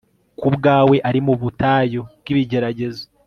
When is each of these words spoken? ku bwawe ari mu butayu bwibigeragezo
ku 0.39 0.47
bwawe 0.55 0.95
ari 1.09 1.19
mu 1.25 1.33
butayu 1.41 2.01
bwibigeragezo 2.19 3.03